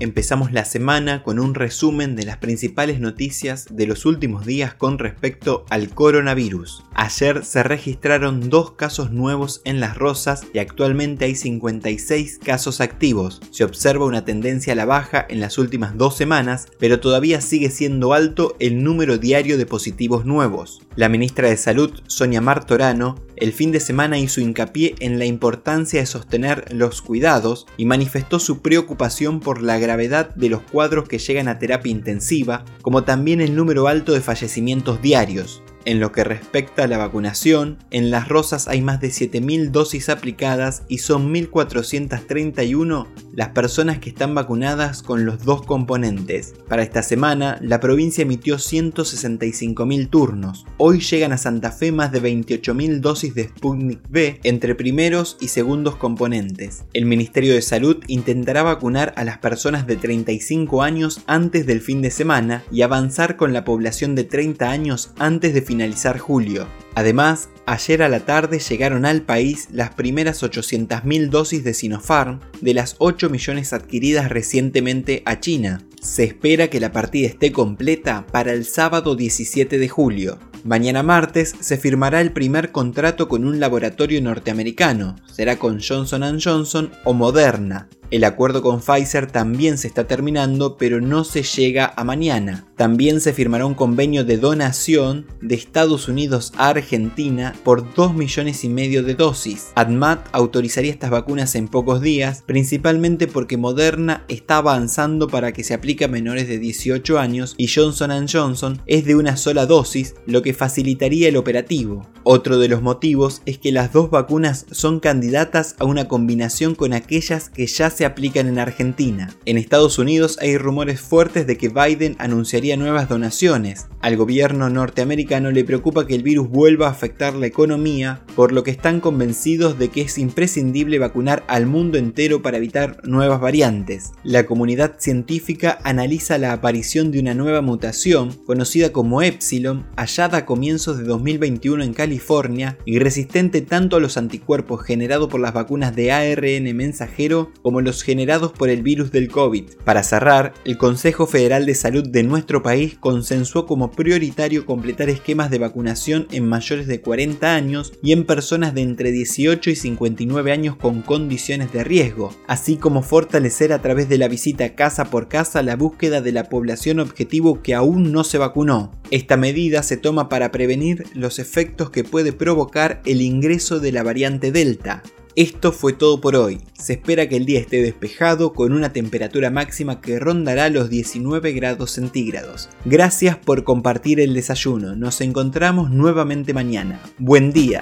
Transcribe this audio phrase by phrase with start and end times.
[0.00, 4.96] Empezamos la semana con un resumen de las principales noticias de los últimos días con
[5.00, 6.84] respecto al coronavirus.
[6.94, 13.40] Ayer se registraron dos casos nuevos en Las Rosas y actualmente hay 56 casos activos.
[13.50, 17.70] Se observa una tendencia a la baja en las últimas dos semanas, pero todavía sigue
[17.70, 20.80] siendo alto el número diario de positivos nuevos.
[20.94, 26.00] La ministra de Salud, Sonia Martorano, el fin de semana hizo hincapié en la importancia
[26.00, 31.18] de sostener los cuidados y manifestó su preocupación por la gravedad de los cuadros que
[31.18, 35.62] llegan a terapia intensiva, como también el número alto de fallecimientos diarios.
[35.88, 40.10] En lo que respecta a la vacunación, en Las Rosas hay más de 7.000 dosis
[40.10, 46.52] aplicadas y son 1.431 las personas que están vacunadas con los dos componentes.
[46.68, 50.66] Para esta semana, la provincia emitió 165.000 turnos.
[50.76, 55.48] Hoy llegan a Santa Fe más de 28.000 dosis de Sputnik V entre primeros y
[55.48, 56.84] segundos componentes.
[56.92, 62.02] El Ministerio de Salud intentará vacunar a las personas de 35 años antes del fin
[62.02, 65.77] de semana y avanzar con la población de 30 años antes de finalizar
[66.18, 66.66] julio.
[66.94, 72.74] Además, ayer a la tarde llegaron al país las primeras 800.000 dosis de Sinopharm de
[72.74, 75.82] las 8 millones adquiridas recientemente a China.
[76.00, 80.38] Se espera que la partida esté completa para el sábado 17 de julio.
[80.64, 85.16] Mañana martes se firmará el primer contrato con un laboratorio norteamericano.
[85.30, 87.88] Será con Johnson Johnson o Moderna.
[88.10, 92.66] El acuerdo con Pfizer también se está terminando, pero no se llega a mañana.
[92.76, 98.64] También se firmará un convenio de donación de Estados Unidos a Argentina por 2 millones
[98.64, 99.72] y medio de dosis.
[99.74, 105.74] ADMAT autorizaría estas vacunas en pocos días, principalmente porque Moderna está avanzando para que se
[105.74, 110.40] aplique a menores de 18 años y Johnson Johnson es de una sola dosis, lo
[110.42, 112.06] que facilitaría el operativo.
[112.30, 116.92] Otro de los motivos es que las dos vacunas son candidatas a una combinación con
[116.92, 119.34] aquellas que ya se aplican en Argentina.
[119.46, 123.86] En Estados Unidos hay rumores fuertes de que Biden anunciaría nuevas donaciones.
[124.02, 128.62] Al gobierno norteamericano le preocupa que el virus vuelva a afectar la economía, por lo
[128.62, 134.12] que están convencidos de que es imprescindible vacunar al mundo entero para evitar nuevas variantes.
[134.22, 140.44] La comunidad científica analiza la aparición de una nueva mutación, conocida como Epsilon, hallada a
[140.44, 145.94] comienzos de 2021 en California y resistente tanto a los anticuerpos generados por las vacunas
[145.94, 149.74] de ARN mensajero como los generados por el virus del COVID.
[149.84, 155.48] Para cerrar, el Consejo Federal de Salud de nuestro país consensuó como prioritario completar esquemas
[155.48, 160.50] de vacunación en mayores de 40 años y en personas de entre 18 y 59
[160.50, 165.28] años con condiciones de riesgo, así como fortalecer a través de la visita casa por
[165.28, 168.97] casa la búsqueda de la población objetivo que aún no se vacunó.
[169.10, 174.02] Esta medida se toma para prevenir los efectos que puede provocar el ingreso de la
[174.02, 175.02] variante Delta,
[175.38, 176.58] esto fue todo por hoy.
[176.72, 181.52] Se espera que el día esté despejado con una temperatura máxima que rondará los 19
[181.52, 182.68] grados centígrados.
[182.84, 184.96] Gracias por compartir el desayuno.
[184.96, 187.00] Nos encontramos nuevamente mañana.
[187.18, 187.80] Buen día.